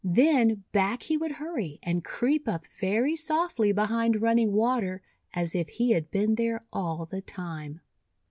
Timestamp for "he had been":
5.69-6.33